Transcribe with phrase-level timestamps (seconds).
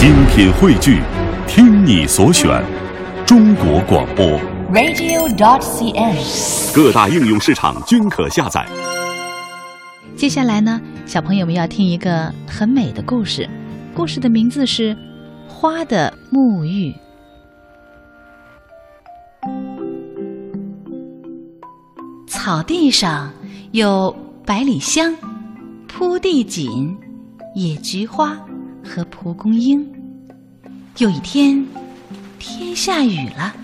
[0.00, 1.02] 精品汇聚，
[1.46, 2.64] 听你所选，
[3.26, 4.24] 中国广播。
[4.72, 6.74] radio.dot.cn，。
[6.74, 8.66] 各大应用市场均可下载。
[10.16, 13.46] 接下来呢，小朋友们要听一个很美的故事，
[13.94, 14.94] 故事的名字是
[15.46, 16.94] 《花的沐浴》。
[22.26, 23.30] 草地上
[23.72, 25.14] 有百里香、
[25.86, 26.96] 铺地锦、
[27.54, 28.34] 野菊花
[28.90, 29.86] 和蒲公英。
[30.98, 31.64] 有一天，
[32.40, 33.54] 天下雨了，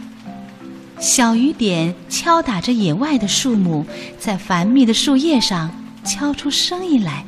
[1.01, 3.85] 小雨点敲打着野外的树木，
[4.21, 5.69] 在繁密的树叶上
[6.05, 7.25] 敲出声音来，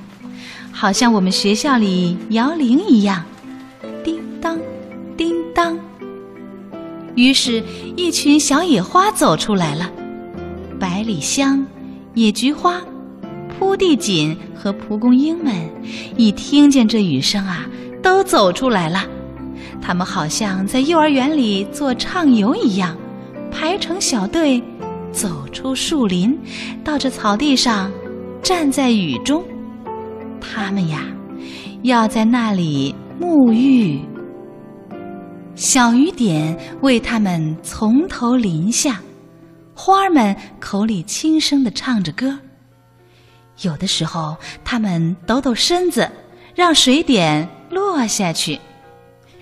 [0.70, 3.24] 好像我们学校里摇铃一样，
[4.04, 4.56] 叮当，
[5.16, 5.76] 叮当。
[7.16, 7.64] 于是，
[7.96, 9.90] 一群小野花走出来了。
[10.78, 11.66] 百里香、
[12.14, 12.80] 野菊花、
[13.58, 15.52] 铺地锦和蒲公英们
[16.16, 17.68] 一听见这雨声啊，
[18.02, 19.06] 都走出来了。
[19.80, 22.96] 他们好像在幼儿园里做畅游一样，
[23.50, 24.62] 排成小队，
[25.12, 26.38] 走出树林，
[26.84, 27.90] 到这草地上，
[28.42, 29.44] 站在雨中。
[30.40, 31.02] 他们呀，
[31.82, 34.00] 要在那里沐浴。
[35.54, 39.00] 小雨点为他们从头淋下。
[39.80, 42.36] 花儿们口里轻声地唱着歌，
[43.62, 46.10] 有的时候它们抖抖身子，
[46.52, 48.58] 让水点落下去。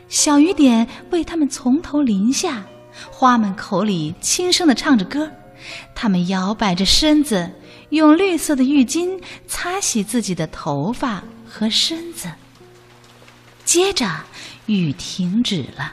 [0.08, 2.64] 小雨点为它们从头淋下，
[3.10, 5.30] 花们口里轻声地唱着歌，
[5.94, 7.50] 它们摇摆着身子，
[7.90, 12.30] 用绿色的浴巾擦洗自己的头发和身子。
[13.64, 14.08] 接着，
[14.66, 15.92] 雨停止了，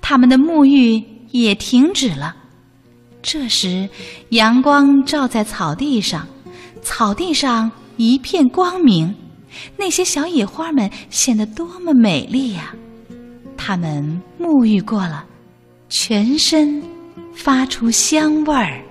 [0.00, 2.34] 它们的沐浴也停止了。
[3.22, 3.88] 这时，
[4.30, 6.26] 阳光照在草地上，
[6.82, 9.14] 草地上一片光明。
[9.76, 12.74] 那些小野花们显得多么美丽呀！
[13.56, 15.24] 它们沐浴过了，
[15.88, 16.82] 全身
[17.34, 18.82] 发出香味儿。